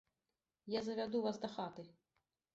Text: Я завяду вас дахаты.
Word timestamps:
Я 0.75 0.81
завяду 0.87 1.21
вас 1.27 1.39
дахаты. 1.45 1.87